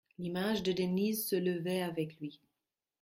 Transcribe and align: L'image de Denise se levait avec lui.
L'image 0.17 0.63
de 0.63 0.71
Denise 0.71 1.27
se 1.29 1.35
levait 1.35 1.83
avec 1.83 2.19
lui. 2.19 2.41